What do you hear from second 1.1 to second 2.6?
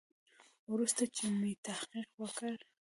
چې مې تحقیق وکړ.